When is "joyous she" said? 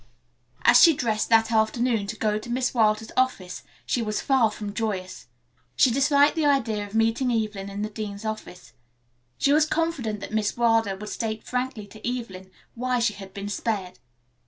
4.73-5.91